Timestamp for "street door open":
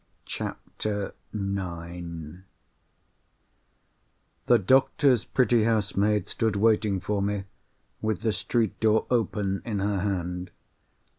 8.31-9.61